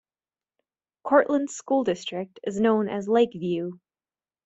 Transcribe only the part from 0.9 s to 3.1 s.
Cortland's school district is known as